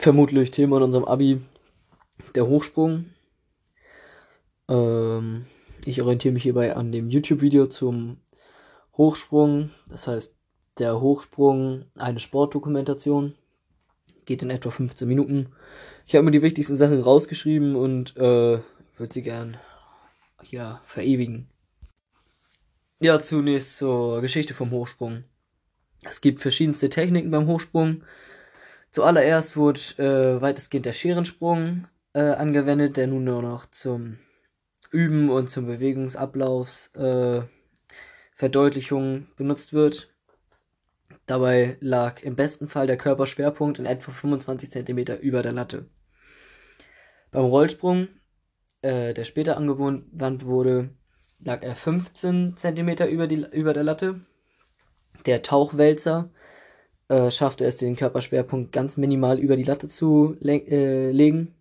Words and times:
vermutlich 0.00 0.50
Thema 0.50 0.78
in 0.78 0.84
unserem 0.84 1.04
Abi, 1.04 1.40
der 2.34 2.46
Hochsprung. 2.46 3.06
Ähm, 4.68 5.46
ich 5.84 6.00
orientiere 6.00 6.32
mich 6.32 6.42
hierbei 6.42 6.74
an 6.74 6.90
dem 6.90 7.10
YouTube-Video 7.10 7.66
zum 7.66 8.18
Hochsprung. 8.96 9.70
Das 9.88 10.06
heißt, 10.06 10.34
der 10.78 11.00
Hochsprung, 11.00 11.84
eine 11.96 12.20
Sportdokumentation. 12.20 13.34
Geht 14.24 14.42
in 14.42 14.50
etwa 14.50 14.70
15 14.70 15.06
Minuten. 15.06 15.48
Ich 16.06 16.14
habe 16.14 16.24
mir 16.24 16.30
die 16.30 16.42
wichtigsten 16.42 16.76
Sachen 16.76 17.00
rausgeschrieben 17.00 17.76
und 17.76 18.16
äh, 18.16 18.60
würde 18.96 19.12
sie 19.12 19.22
gern 19.22 19.58
hier 20.42 20.80
verewigen. 20.86 21.48
Ja, 23.00 23.18
zunächst 23.18 23.76
zur 23.78 24.20
Geschichte 24.20 24.54
vom 24.54 24.70
Hochsprung. 24.70 25.24
Es 26.02 26.20
gibt 26.20 26.40
verschiedenste 26.40 26.88
Techniken 26.88 27.30
beim 27.30 27.46
Hochsprung. 27.46 28.02
Zuallererst 28.92 29.56
wurde 29.56 29.80
äh, 29.98 30.40
weitestgehend 30.40 30.86
der 30.86 30.92
Scherensprung 30.92 31.86
äh, 32.12 32.20
angewendet, 32.20 32.96
der 32.96 33.06
nun 33.06 33.24
nur 33.24 33.42
noch 33.42 33.66
zum 33.66 34.18
Üben 34.90 35.30
und 35.30 35.48
zum 35.48 35.66
Bewegungsablaufs 35.66 36.94
äh, 36.96 37.42
Verdeutlichung 38.34 39.28
benutzt 39.36 39.72
wird. 39.72 40.12
Dabei 41.26 41.76
lag 41.80 42.22
im 42.22 42.34
besten 42.34 42.66
Fall 42.66 42.88
der 42.88 42.96
Körperschwerpunkt 42.96 43.78
in 43.78 43.86
etwa 43.86 44.10
25 44.10 44.72
cm 44.72 45.20
über 45.20 45.42
der 45.42 45.52
Latte. 45.52 45.86
Beim 47.30 47.44
Rollsprung, 47.44 48.08
äh, 48.82 49.14
der 49.14 49.22
später 49.22 49.56
angewandt 49.56 50.44
wurde, 50.44 50.90
lag 51.38 51.62
er 51.62 51.76
15 51.76 52.56
cm 52.56 52.88
über, 53.08 53.30
über 53.52 53.72
der 53.72 53.84
Latte. 53.84 54.20
Der 55.26 55.42
Tauchwälzer 55.42 56.30
äh, 57.10 57.30
schaffte 57.30 57.64
es, 57.64 57.76
den 57.76 57.96
Körperschwerpunkt 57.96 58.70
ganz 58.70 58.96
minimal 58.96 59.38
über 59.40 59.56
die 59.56 59.64
Latte 59.64 59.88
zu 59.88 60.36
le 60.38 60.58
äh, 60.68 61.10
legen. 61.10 61.54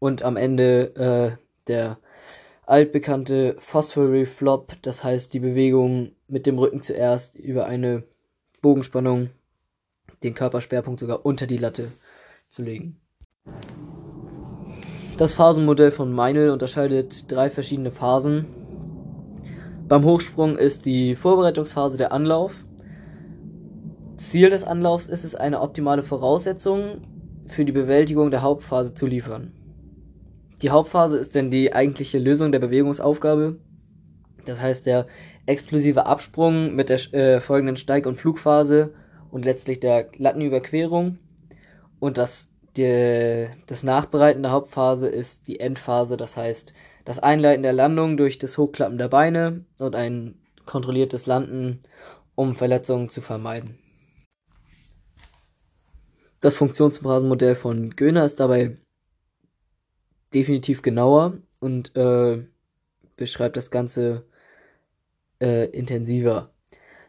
Und 0.00 0.22
am 0.22 0.36
Ende 0.36 0.96
äh, 0.96 1.44
der 1.68 1.98
altbekannte 2.66 3.56
Phosphory 3.60 4.26
Flop, 4.26 4.72
das 4.82 5.04
heißt 5.04 5.32
die 5.32 5.38
Bewegung 5.38 6.10
mit 6.26 6.46
dem 6.46 6.58
Rücken 6.58 6.82
zuerst 6.82 7.38
über 7.38 7.66
eine 7.66 8.02
Bogenspannung 8.60 9.30
den 10.24 10.34
Körperschwerpunkt 10.34 10.98
sogar 10.98 11.24
unter 11.24 11.46
die 11.46 11.58
Latte 11.58 11.88
zu 12.48 12.62
legen. 12.62 13.00
Das 15.18 15.34
Phasenmodell 15.34 15.92
von 15.92 16.12
Meinl 16.12 16.50
unterscheidet 16.50 17.30
drei 17.30 17.48
verschiedene 17.48 17.92
Phasen. 17.92 18.46
Beim 19.86 20.04
Hochsprung 20.04 20.58
ist 20.58 20.84
die 20.84 21.14
Vorbereitungsphase 21.14 21.96
der 21.96 22.10
Anlauf. 22.10 22.63
Ziel 24.16 24.50
des 24.50 24.64
Anlaufs 24.64 25.06
ist 25.06 25.24
es, 25.24 25.34
eine 25.34 25.60
optimale 25.60 26.02
Voraussetzung 26.02 27.02
für 27.46 27.64
die 27.64 27.72
Bewältigung 27.72 28.30
der 28.30 28.42
Hauptphase 28.42 28.94
zu 28.94 29.06
liefern. 29.06 29.52
Die 30.62 30.70
Hauptphase 30.70 31.18
ist 31.18 31.34
dann 31.34 31.50
die 31.50 31.72
eigentliche 31.72 32.18
Lösung 32.18 32.52
der 32.52 32.58
Bewegungsaufgabe. 32.58 33.56
Das 34.44 34.60
heißt, 34.60 34.86
der 34.86 35.06
explosive 35.46 36.06
Absprung 36.06 36.74
mit 36.74 36.88
der 36.88 37.14
äh, 37.14 37.40
folgenden 37.40 37.76
Steig- 37.76 38.06
und 38.06 38.16
Flugphase 38.16 38.94
und 39.30 39.44
letztlich 39.44 39.80
der 39.80 40.08
Lattenüberquerung. 40.16 41.18
Und 42.00 42.18
das, 42.18 42.48
die, 42.76 43.46
das 43.66 43.82
Nachbereiten 43.82 44.42
der 44.42 44.52
Hauptphase 44.52 45.08
ist 45.08 45.46
die 45.46 45.60
Endphase, 45.60 46.16
das 46.16 46.36
heißt 46.36 46.72
das 47.04 47.18
Einleiten 47.18 47.62
der 47.62 47.74
Landung 47.74 48.16
durch 48.16 48.38
das 48.38 48.56
Hochklappen 48.56 48.96
der 48.96 49.08
Beine 49.08 49.64
und 49.78 49.94
ein 49.94 50.36
kontrolliertes 50.64 51.26
Landen, 51.26 51.80
um 52.34 52.54
Verletzungen 52.54 53.10
zu 53.10 53.20
vermeiden. 53.20 53.78
Das 56.44 56.58
Funktionsphasenmodell 56.58 57.54
von 57.54 57.96
Göhner 57.96 58.22
ist 58.26 58.38
dabei 58.38 58.76
definitiv 60.34 60.82
genauer 60.82 61.38
und 61.58 61.96
äh, 61.96 62.44
beschreibt 63.16 63.56
das 63.56 63.70
Ganze 63.70 64.26
äh, 65.40 65.70
intensiver. 65.70 66.50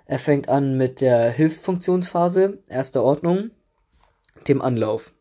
Er 0.05 0.19
fängt 0.19 0.47
an 0.47 0.77
mit 0.77 1.01
der 1.01 1.31
Hilfsfunktionsphase 1.31 2.63
erster 2.69 3.03
Ordnung, 3.03 3.51
dem 4.47 4.61
Anlauf. 4.61 5.13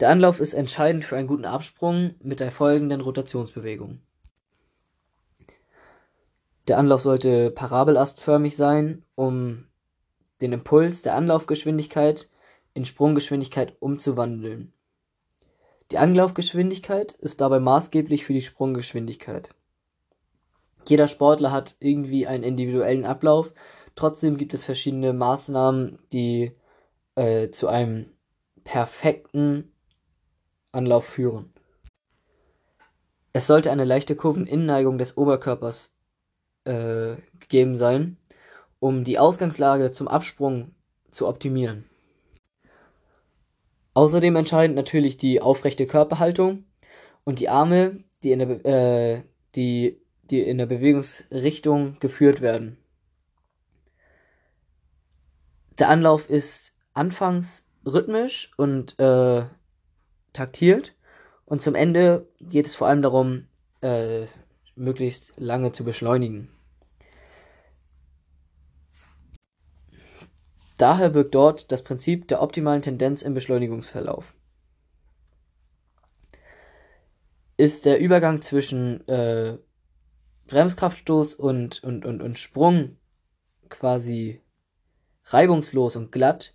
Der 0.00 0.08
Anlauf 0.08 0.40
ist 0.40 0.54
entscheidend 0.54 1.04
für 1.04 1.18
einen 1.18 1.28
guten 1.28 1.44
Absprung 1.44 2.14
mit 2.22 2.40
der 2.40 2.50
folgenden 2.50 3.02
Rotationsbewegung. 3.02 4.00
Der 6.68 6.78
Anlauf 6.78 7.02
sollte 7.02 7.50
parabelastförmig 7.50 8.56
sein, 8.56 9.04
um 9.14 9.66
den 10.40 10.54
Impuls 10.54 11.02
der 11.02 11.16
Anlaufgeschwindigkeit 11.16 12.26
in 12.74 12.84
Sprunggeschwindigkeit 12.84 13.76
umzuwandeln. 13.80 14.72
Die 15.90 15.98
Anlaufgeschwindigkeit 15.98 17.12
ist 17.14 17.40
dabei 17.40 17.58
maßgeblich 17.58 18.24
für 18.24 18.32
die 18.32 18.42
Sprunggeschwindigkeit. 18.42 19.48
Jeder 20.86 21.08
Sportler 21.08 21.50
hat 21.50 21.76
irgendwie 21.80 22.26
einen 22.26 22.44
individuellen 22.44 23.04
Ablauf, 23.04 23.52
trotzdem 23.96 24.36
gibt 24.36 24.54
es 24.54 24.64
verschiedene 24.64 25.12
Maßnahmen, 25.12 25.98
die 26.12 26.52
äh, 27.16 27.50
zu 27.50 27.68
einem 27.68 28.10
perfekten 28.64 29.72
Anlauf 30.72 31.04
führen. 31.04 31.52
Es 33.32 33.46
sollte 33.46 33.70
eine 33.70 33.84
leichte 33.84 34.16
Kurveninnenneigung 34.16 34.98
des 34.98 35.16
Oberkörpers 35.16 35.94
äh, 36.64 37.16
gegeben 37.38 37.76
sein, 37.76 38.16
um 38.78 39.04
die 39.04 39.18
Ausgangslage 39.18 39.90
zum 39.90 40.08
Absprung 40.08 40.74
zu 41.10 41.26
optimieren. 41.28 41.89
Außerdem 43.94 44.36
entscheidend 44.36 44.76
natürlich 44.76 45.16
die 45.16 45.40
aufrechte 45.40 45.86
Körperhaltung 45.86 46.64
und 47.24 47.40
die 47.40 47.48
Arme, 47.48 48.04
die 48.22 48.32
in 48.32 48.38
der, 48.38 48.64
äh, 48.64 49.22
die, 49.54 50.00
die 50.24 50.40
in 50.40 50.58
der 50.58 50.66
Bewegungsrichtung 50.66 51.98
geführt 51.98 52.40
werden. 52.40 52.76
Der 55.78 55.88
Anlauf 55.88 56.28
ist 56.28 56.72
anfangs 56.92 57.66
rhythmisch 57.84 58.52
und 58.56 58.98
äh, 58.98 59.44
taktiert 60.32 60.94
und 61.46 61.62
zum 61.62 61.74
Ende 61.74 62.28
geht 62.40 62.66
es 62.66 62.76
vor 62.76 62.86
allem 62.86 63.02
darum, 63.02 63.46
äh, 63.80 64.26
möglichst 64.76 65.32
lange 65.36 65.72
zu 65.72 65.84
beschleunigen. 65.84 66.48
Daher 70.80 71.12
wirkt 71.12 71.34
dort 71.34 71.70
das 71.72 71.84
Prinzip 71.84 72.26
der 72.28 72.40
optimalen 72.40 72.80
Tendenz 72.80 73.20
im 73.20 73.34
Beschleunigungsverlauf. 73.34 74.32
Ist 77.58 77.84
der 77.84 78.00
Übergang 78.00 78.40
zwischen 78.40 79.06
äh, 79.06 79.58
Bremskraftstoß 80.46 81.34
und, 81.34 81.84
und, 81.84 82.06
und, 82.06 82.22
und 82.22 82.38
Sprung 82.38 82.96
quasi 83.68 84.40
reibungslos 85.24 85.96
und 85.96 86.12
glatt, 86.12 86.54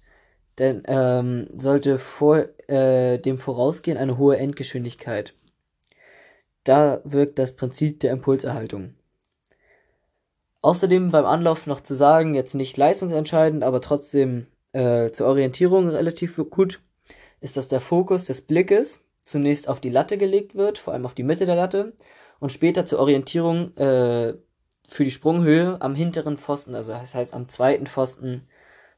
dann 0.55 0.81
ähm, 0.87 1.47
sollte 1.55 1.99
vor 1.99 2.47
äh, 2.67 3.19
dem 3.19 3.37
vorausgehen 3.37 3.99
eine 3.99 4.17
hohe 4.17 4.37
Endgeschwindigkeit. 4.37 5.35
Da 6.63 6.99
wirkt 7.03 7.37
das 7.37 7.55
Prinzip 7.55 7.99
der 7.99 8.11
Impulserhaltung. 8.11 8.95
Außerdem 10.65 11.11
beim 11.11 11.27
Anlauf 11.27 11.67
noch 11.67 11.81
zu 11.81 11.93
sagen, 11.93 12.33
jetzt 12.33 12.55
nicht 12.55 12.75
leistungsentscheidend, 12.75 13.63
aber 13.63 13.81
trotzdem 13.81 14.47
äh, 14.71 15.11
zur 15.11 15.27
Orientierung 15.27 15.89
relativ 15.89 16.37
gut, 16.49 16.81
ist, 17.39 17.55
dass 17.55 17.67
der 17.67 17.81
Fokus 17.81 18.25
des 18.25 18.41
Blickes 18.41 19.05
zunächst 19.25 19.69
auf 19.69 19.79
die 19.79 19.91
Latte 19.91 20.17
gelegt 20.17 20.55
wird, 20.55 20.79
vor 20.79 20.93
allem 20.93 21.05
auf 21.05 21.13
die 21.13 21.21
Mitte 21.21 21.45
der 21.45 21.55
Latte, 21.55 21.93
und 22.39 22.51
später 22.51 22.87
zur 22.87 22.97
Orientierung 22.97 23.77
äh, 23.77 24.33
für 24.89 25.03
die 25.03 25.11
Sprunghöhe 25.11 25.79
am 25.81 25.93
hinteren 25.93 26.39
Pfosten, 26.39 26.73
also 26.73 26.93
das 26.93 27.13
heißt 27.13 27.35
am 27.35 27.47
zweiten 27.47 27.85
Pfosten 27.85 28.47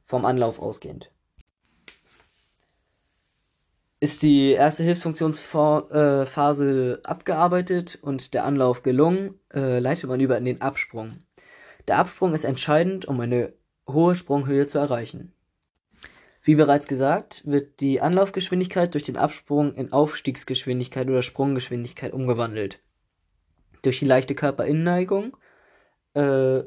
vom 0.06 0.24
Anlauf 0.24 0.60
ausgehend. 0.60 1.12
Ist 4.00 4.24
die 4.24 4.52
erste 4.52 4.84
Hilfsfunktionsphase 4.84 7.02
abgearbeitet 7.04 8.00
und 8.02 8.34
der 8.34 8.46
Anlauf 8.46 8.84
gelungen, 8.84 9.38
äh, 9.54 9.80
leitet 9.80 10.10
man 10.10 10.22
über 10.22 10.38
in 10.38 10.46
den 10.46 10.62
Absprung. 10.62 11.27
Der 11.88 12.00
Absprung 12.00 12.34
ist 12.34 12.44
entscheidend, 12.44 13.06
um 13.06 13.20
eine 13.20 13.54
hohe 13.88 14.16
Sprunghöhe 14.16 14.68
zu 14.68 14.78
erreichen. 14.78 15.34
Wie 16.44 16.56
bereits 16.56 16.88
gesagt, 16.88 17.44
wird 17.46 17.80
die 17.80 18.02
Anlaufgeschwindigkeit 18.02 18.94
durch 18.94 19.04
den 19.04 19.18
Absprung 19.18 19.74
in 19.76 19.92
Aufstiegsgeschwindigkeit 19.92 21.08
oder 21.08 21.24
Sprunggeschwindigkeit 21.24 22.14
umgewandelt. 22.14 22.80
Durch 23.82 24.00
die 24.00 24.06
leichte 24.06 24.36
Körperinnenneigung 24.36 25.36
äh, 26.14 26.60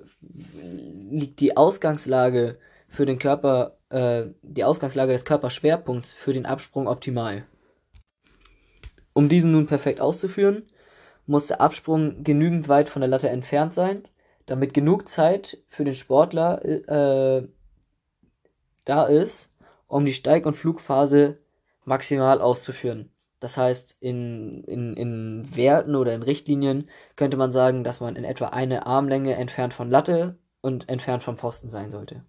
liegt 1.11 1.41
die 1.41 1.57
Ausgangslage 1.57 2.59
für 2.89 3.07
den 3.07 3.19
Körper, 3.19 3.77
äh, 3.91 4.27
die 4.43 4.65
Ausgangslage 4.65 5.13
des 5.13 5.25
Körperschwerpunkts 5.25 6.13
für 6.13 6.33
den 6.33 6.47
Absprung 6.47 6.87
optimal. 6.87 7.45
Um 9.13 9.29
diesen 9.29 9.53
nun 9.53 9.67
perfekt 9.67 10.01
auszuführen, 10.01 10.63
muss 11.27 11.49
der 11.49 11.61
Absprung 11.61 12.23
genügend 12.25 12.69
weit 12.69 12.89
von 12.89 13.01
der 13.01 13.09
Latte 13.09 13.29
entfernt 13.29 13.75
sein 13.75 14.03
damit 14.50 14.75
genug 14.75 15.08
Zeit 15.08 15.58
für 15.69 15.85
den 15.85 15.94
Sportler 15.94 16.64
äh, 16.64 17.47
da 18.85 19.05
ist, 19.05 19.49
um 19.87 20.05
die 20.05 20.12
Steig- 20.12 20.44
und 20.44 20.56
Flugphase 20.56 21.38
maximal 21.85 22.41
auszuführen. 22.41 23.11
Das 23.38 23.56
heißt, 23.56 23.97
in, 24.00 24.64
in, 24.64 24.97
in 24.97 25.49
Werten 25.55 25.94
oder 25.94 26.14
in 26.14 26.23
Richtlinien 26.23 26.88
könnte 27.14 27.37
man 27.37 27.52
sagen, 27.52 27.85
dass 27.85 28.00
man 28.00 28.17
in 28.17 28.25
etwa 28.25 28.49
eine 28.49 28.87
Armlänge 28.87 29.37
entfernt 29.37 29.73
von 29.73 29.88
Latte 29.88 30.37
und 30.61 30.88
entfernt 30.88 31.23
vom 31.23 31.38
Pfosten 31.38 31.69
sein 31.69 31.93
sollte. 31.93 32.25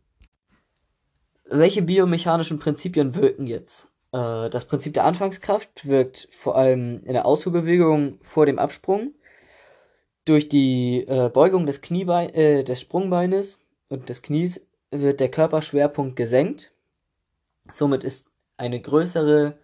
Welche 1.49 1.81
biomechanischen 1.81 2.59
Prinzipien 2.59 3.15
wirken 3.15 3.47
jetzt? 3.47 3.89
Äh, 4.11 4.51
das 4.51 4.65
Prinzip 4.65 4.93
der 4.93 5.05
Anfangskraft 5.05 5.87
wirkt 5.87 6.29
vor 6.39 6.55
allem 6.55 7.03
in 7.03 7.13
der 7.13 7.25
Ausfuhrbewegung 7.25 8.19
vor 8.21 8.45
dem 8.45 8.59
Absprung 8.59 9.15
durch 10.25 10.49
die 10.49 11.05
äh, 11.07 11.29
Beugung 11.29 11.65
des, 11.65 11.81
Kniebein, 11.81 12.29
äh, 12.33 12.63
des 12.63 12.79
Sprungbeines 12.81 13.59
und 13.89 14.09
des 14.09 14.21
Knies 14.21 14.65
wird 14.91 15.19
der 15.19 15.31
Körperschwerpunkt 15.31 16.15
gesenkt. 16.15 16.71
Somit 17.73 18.03
ist 18.03 18.27
eine 18.57 18.79
größere 18.79 19.57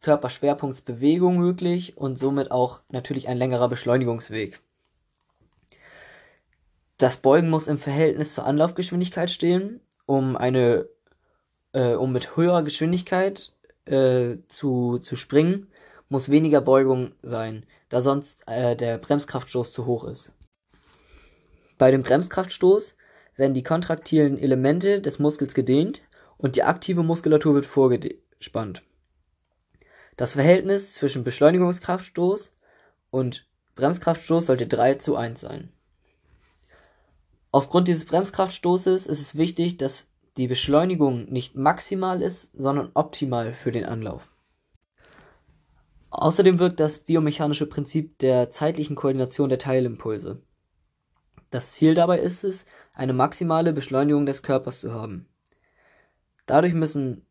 Körperschwerpunktsbewegung 0.00 1.38
möglich 1.38 1.96
und 1.96 2.18
somit 2.18 2.50
auch 2.50 2.80
natürlich 2.88 3.28
ein 3.28 3.36
längerer 3.36 3.68
Beschleunigungsweg. 3.68 4.60
Das 6.98 7.18
Beugen 7.18 7.48
muss 7.48 7.68
im 7.68 7.78
Verhältnis 7.78 8.34
zur 8.34 8.46
Anlaufgeschwindigkeit 8.46 9.30
stehen, 9.30 9.80
um 10.06 10.36
eine, 10.36 10.86
äh, 11.72 11.94
um 11.94 12.12
mit 12.12 12.36
höherer 12.36 12.62
Geschwindigkeit 12.62 13.52
äh, 13.86 14.36
zu, 14.48 14.98
zu 14.98 15.16
springen, 15.16 15.68
muss 16.10 16.28
weniger 16.28 16.60
Beugung 16.60 17.12
sein, 17.22 17.64
da 17.88 18.02
sonst 18.02 18.42
äh, 18.46 18.76
der 18.76 18.98
Bremskraftstoß 18.98 19.72
zu 19.72 19.86
hoch 19.86 20.04
ist. 20.04 20.30
Bei 21.78 21.90
dem 21.90 22.02
Bremskraftstoß 22.02 22.94
werden 23.36 23.54
die 23.54 23.62
kontraktilen 23.62 24.38
Elemente 24.38 25.00
des 25.00 25.18
Muskels 25.18 25.54
gedehnt 25.54 26.02
und 26.36 26.56
die 26.56 26.64
aktive 26.64 27.02
Muskulatur 27.02 27.54
wird 27.54 27.64
vorgespannt. 27.64 28.82
Das 30.16 30.32
Verhältnis 30.32 30.92
zwischen 30.94 31.24
Beschleunigungskraftstoß 31.24 32.52
und 33.10 33.46
Bremskraftstoß 33.76 34.46
sollte 34.46 34.66
3 34.66 34.96
zu 34.96 35.16
1 35.16 35.40
sein. 35.40 35.72
Aufgrund 37.52 37.88
dieses 37.88 38.04
Bremskraftstoßes 38.04 39.06
ist 39.06 39.20
es 39.20 39.36
wichtig, 39.36 39.78
dass 39.78 40.08
die 40.36 40.48
Beschleunigung 40.48 41.30
nicht 41.32 41.56
maximal 41.56 42.20
ist, 42.20 42.52
sondern 42.52 42.90
optimal 42.94 43.54
für 43.54 43.72
den 43.72 43.84
Anlauf. 43.84 44.29
Außerdem 46.10 46.58
wirkt 46.58 46.80
das 46.80 46.98
biomechanische 46.98 47.66
Prinzip 47.66 48.18
der 48.18 48.50
zeitlichen 48.50 48.96
Koordination 48.96 49.48
der 49.48 49.58
Teilimpulse. 49.58 50.42
Das 51.50 51.72
Ziel 51.72 51.94
dabei 51.94 52.20
ist 52.20 52.44
es, 52.44 52.66
eine 52.92 53.12
maximale 53.12 53.72
Beschleunigung 53.72 54.26
des 54.26 54.42
Körpers 54.42 54.80
zu 54.80 54.92
haben. 54.92 55.28
Dadurch 56.46 56.74
müssen 56.74 57.26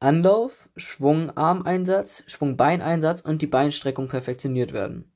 Anlauf, 0.00 0.68
Schwungarmeinsatz, 0.76 2.24
Schwungbeineinsatz 2.26 3.20
und 3.20 3.40
die 3.40 3.46
Beinstreckung 3.46 4.08
perfektioniert 4.08 4.72
werden. 4.72 5.10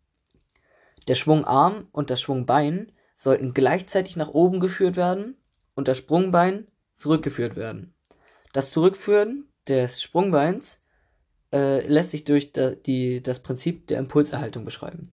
Der 1.08 1.14
Schwungarm 1.14 1.88
und 1.92 2.10
das 2.10 2.20
Schwungbein 2.20 2.92
sollten 3.16 3.54
gleichzeitig 3.54 4.16
nach 4.16 4.28
oben 4.28 4.60
geführt 4.60 4.96
werden 4.96 5.36
und 5.74 5.88
das 5.88 5.98
Sprungbein 5.98 6.68
zurückgeführt 6.96 7.56
werden. 7.56 7.94
Das 8.52 8.70
Zurückführen 8.70 9.48
des 9.68 10.02
Sprungbeins 10.02 10.80
äh, 11.52 11.86
lässt 11.86 12.10
sich 12.10 12.24
durch 12.24 12.52
da, 12.52 12.70
die, 12.70 13.22
das 13.22 13.40
Prinzip 13.40 13.86
der 13.86 13.98
Impulserhaltung 13.98 14.64
beschreiben. 14.64 15.12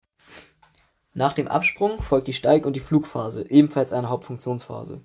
Nach 1.15 1.33
dem 1.35 1.49
Absprung 1.49 2.01
folgt 2.01 2.29
die 2.29 2.33
Steig- 2.33 2.65
und 2.65 2.75
die 2.75 2.81
Flugphase, 2.81 3.49
ebenfalls 3.51 3.93
eine 3.93 4.09
Hauptfunktionsphase. 4.09 5.03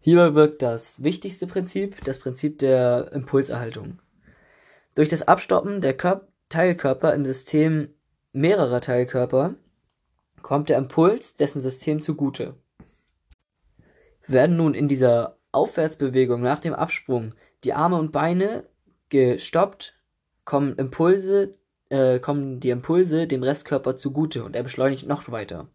Hierbei 0.00 0.34
wirkt 0.34 0.62
das 0.62 1.02
wichtigste 1.02 1.46
Prinzip, 1.46 2.02
das 2.04 2.18
Prinzip 2.18 2.58
der 2.60 3.10
Impulserhaltung. 3.12 3.98
Durch 4.94 5.08
das 5.08 5.26
Abstoppen 5.26 5.80
der 5.80 5.94
Kör 5.94 6.26
Teilkörper 6.48 7.12
im 7.12 7.26
System 7.26 7.88
mehrerer 8.32 8.80
Teilkörper 8.80 9.56
kommt 10.42 10.68
der 10.68 10.78
Impuls 10.78 11.34
dessen 11.34 11.60
System 11.60 12.00
zugute. 12.00 12.54
Werden 14.28 14.56
nun 14.56 14.74
in 14.74 14.86
dieser 14.86 15.38
Aufwärtsbewegung 15.50 16.40
nach 16.40 16.60
dem 16.60 16.72
Absprung 16.72 17.34
die 17.64 17.72
Arme 17.72 17.98
und 17.98 18.12
Beine 18.12 18.64
gestoppt, 19.08 19.95
kommen 20.46 20.78
Impulse, 20.78 21.54
äh, 21.90 22.18
kommen 22.18 22.60
die 22.60 22.70
Impulse 22.70 23.26
dem 23.26 23.42
Restkörper 23.42 23.96
zugute 23.96 24.44
und 24.44 24.56
er 24.56 24.62
beschleunigt 24.62 25.06
noch 25.06 25.30
weiter. 25.30 25.68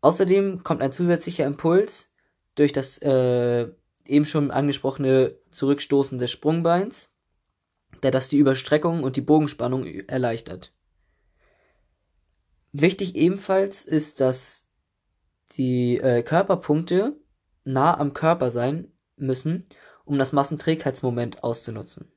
Außerdem 0.00 0.64
kommt 0.64 0.80
ein 0.80 0.92
zusätzlicher 0.92 1.44
Impuls 1.44 2.10
durch 2.54 2.72
das 2.72 2.98
äh, 3.02 3.68
eben 4.06 4.24
schon 4.24 4.50
angesprochene 4.50 5.36
Zurückstoßen 5.50 6.18
des 6.18 6.30
Sprungbeins, 6.30 7.10
der 8.02 8.10
das 8.10 8.28
die 8.28 8.38
Überstreckung 8.38 9.02
und 9.02 9.16
die 9.16 9.20
Bogenspannung 9.20 9.84
erleichtert. 9.86 10.72
Wichtig 12.72 13.14
ebenfalls 13.16 13.84
ist, 13.84 14.20
dass 14.20 14.66
die 15.52 15.98
äh, 15.98 16.22
Körperpunkte 16.22 17.16
nah 17.64 17.98
am 17.98 18.14
Körper 18.14 18.50
sein 18.50 18.90
müssen, 19.16 19.66
um 20.04 20.18
das 20.18 20.32
Massenträgheitsmoment 20.32 21.44
auszunutzen. 21.44 22.10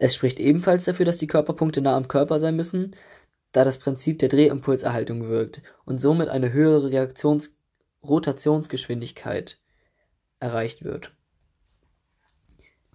Es 0.00 0.14
spricht 0.14 0.38
ebenfalls 0.38 0.84
dafür, 0.84 1.04
dass 1.04 1.18
die 1.18 1.26
Körperpunkte 1.26 1.80
nah 1.80 1.96
am 1.96 2.06
Körper 2.06 2.38
sein 2.38 2.54
müssen, 2.54 2.94
da 3.52 3.64
das 3.64 3.78
Prinzip 3.78 4.20
der 4.20 4.28
Drehimpulserhaltung 4.28 5.28
wirkt 5.28 5.60
und 5.84 6.00
somit 6.00 6.28
eine 6.28 6.52
höhere 6.52 6.90
Reaktions 6.90 7.56
Rotationsgeschwindigkeit 8.04 9.58
erreicht 10.38 10.84
wird. 10.84 11.12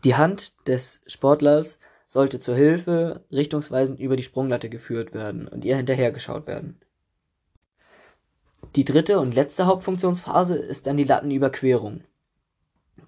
Die 0.06 0.16
Hand 0.16 0.54
des 0.68 1.02
Sportlers 1.08 1.80
sollte 2.08 2.40
zur 2.40 2.56
Hilfe 2.56 3.26
richtungsweisend 3.32 4.00
über 4.00 4.16
die 4.16 4.24
Sprunglatte 4.24 4.70
geführt 4.70 5.14
werden 5.14 5.48
und 5.48 5.66
ihr 5.66 5.76
hinterhergeschaut 5.76 6.48
werden. 6.48 6.80
Die 8.76 8.86
dritte 8.86 9.20
und 9.20 9.36
letzte 9.36 9.66
Hauptfunktionsphase 9.66 10.56
ist 10.56 10.88
dann 10.88 10.98
die 10.98 11.04
Lattenüberquerung. 11.04 12.04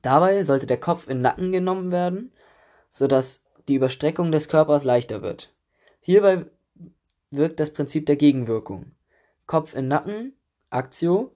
Dabei 0.01 0.44
sollte 0.44 0.68
der 0.68 0.80
Kopf 0.80 1.07
in 1.07 1.21
Nacken 1.21 1.51
genommen 1.51 1.92
werden, 1.92 2.33
sodass 2.89 3.44
die 3.68 3.76
Überstreckung 3.76 4.32
des 4.32 4.48
Körpers 4.48 4.84
leichter 4.84 5.22
wird. 5.22 5.54
Hierbei 6.02 6.46
wirkt 7.32 7.60
das 7.60 7.74
Prinzip 7.74 8.06
der 8.06 8.16
Gegenwirkung. 8.16 8.92
Kopf 9.48 9.74
in 9.74 9.88
Nacken, 9.88 10.34
Aktio, 10.70 11.32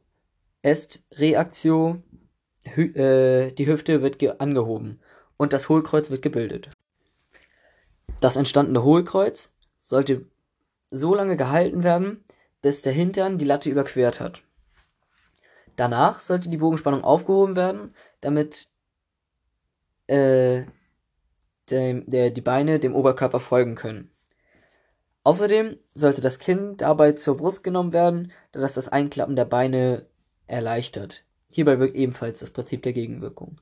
Est 0.62 1.04
Reaktio, 1.12 2.02
Hü 2.64 2.94
äh, 2.94 3.52
die 3.52 3.68
Hüfte 3.68 4.02
wird 4.02 4.22
angehoben 4.42 5.00
und 5.38 5.54
das 5.54 5.70
Hohlkreuz 5.70 6.10
wird 6.10 6.22
gebildet. 6.22 6.70
Das 8.20 8.36
entstandene 8.36 8.84
Hohlkreuz 8.84 9.54
sollte 9.80 10.26
so 10.92 11.16
lange 11.16 11.38
gehalten 11.38 11.84
werden, 11.84 12.24
bis 12.62 12.82
der 12.82 12.94
Hintern 12.94 13.38
die 13.38 13.46
Latte 13.46 13.70
überquert 13.70 14.20
hat. 14.20 14.42
Danach 15.76 16.20
sollte 16.20 16.50
die 16.50 16.58
Bogenspannung 16.58 17.04
aufgehoben 17.04 17.56
werden, 17.56 17.96
damit 18.20 18.68
äh, 20.08 20.64
der, 21.72 22.02
der, 22.02 22.30
die 22.30 22.42
Beine 22.42 22.80
dem 22.80 22.96
Oberkörper 22.96 23.40
folgen 23.40 23.76
können. 23.76 24.12
Außerdem 25.24 25.78
sollte 25.94 26.22
das 26.22 26.40
Kinn 26.40 26.78
dabei 26.78 27.12
zur 27.12 27.38
Brust 27.38 27.64
genommen 27.64 27.94
werden, 27.94 28.32
da 28.52 28.60
das 28.62 28.76
das 28.76 28.88
Einklappen 28.88 29.36
der 29.36 29.46
Beine 29.46 30.06
erleichtert. 30.48 31.24
Hierbei 31.52 31.80
wirkt 31.80 31.96
ebenfalls 31.96 32.40
das 32.40 32.52
Prinzip 32.52 32.84
der 32.84 32.94
Gegenwirkung. 32.94 33.60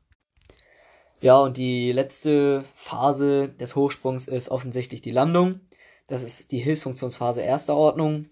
Ja, 1.19 1.39
und 1.39 1.57
die 1.57 1.91
letzte 1.91 2.63
Phase 2.75 3.49
des 3.49 3.75
Hochsprungs 3.75 4.27
ist 4.27 4.49
offensichtlich 4.49 5.01
die 5.01 5.11
Landung. 5.11 5.61
Das 6.05 6.23
ist 6.23 6.51
die 6.51 6.59
Hilfsfunktionsphase 6.59 7.41
erster 7.41 7.75
Ordnung, 7.75 8.29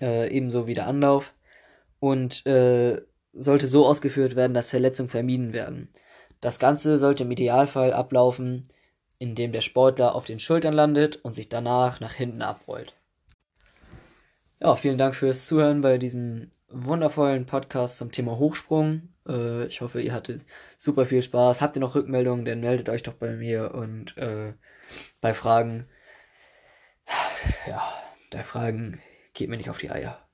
äh, 0.00 0.30
ebenso 0.30 0.66
wie 0.66 0.74
der 0.74 0.86
Anlauf. 0.86 1.32
Und 1.98 2.44
äh, 2.46 3.00
sollte 3.32 3.66
so 3.66 3.86
ausgeführt 3.86 4.36
werden, 4.36 4.54
dass 4.54 4.70
Verletzungen 4.70 5.08
vermieden 5.08 5.52
werden. 5.52 5.88
Das 6.40 6.58
Ganze 6.58 6.98
sollte 6.98 7.24
im 7.24 7.30
Idealfall 7.30 7.92
ablaufen, 7.92 8.68
indem 9.18 9.52
der 9.52 9.60
Sportler 9.60 10.14
auf 10.14 10.24
den 10.24 10.40
Schultern 10.40 10.74
landet 10.74 11.16
und 11.16 11.34
sich 11.34 11.48
danach 11.48 12.00
nach 12.00 12.14
hinten 12.14 12.42
abrollt. 12.42 12.94
Ja, 14.60 14.74
vielen 14.76 14.98
Dank 14.98 15.14
fürs 15.14 15.46
Zuhören 15.46 15.82
bei 15.82 15.98
diesem 15.98 16.50
wundervollen 16.68 17.46
Podcast 17.46 17.98
zum 17.98 18.12
Thema 18.12 18.38
Hochsprung. 18.38 19.08
Äh, 19.28 19.66
ich 19.66 19.80
hoffe, 19.80 20.00
ihr 20.00 20.12
hattet 20.12 20.44
super 20.78 21.06
viel 21.06 21.22
Spaß. 21.22 21.60
Habt 21.60 21.76
ihr 21.76 21.80
noch 21.80 21.94
Rückmeldungen, 21.94 22.44
dann 22.44 22.60
meldet 22.60 22.88
euch 22.88 23.02
doch 23.02 23.14
bei 23.14 23.32
mir 23.32 23.74
und 23.74 24.16
äh, 24.16 24.54
bei 25.20 25.34
Fragen, 25.34 25.86
ja, 27.66 27.82
bei 28.30 28.42
Fragen 28.42 29.00
geht 29.34 29.48
mir 29.48 29.56
nicht 29.56 29.70
auf 29.70 29.78
die 29.78 29.90
Eier. 29.90 30.25